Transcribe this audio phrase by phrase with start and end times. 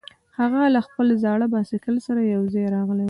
[0.39, 2.99] هغه له خپل زاړه بایسکل سره یوځای راغلی و